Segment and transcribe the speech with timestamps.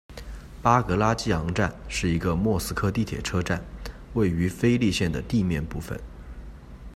[0.63, 3.63] 巴格拉季昂站是一个莫斯科地铁车站，
[4.15, 6.01] 位于菲利线的地面部分。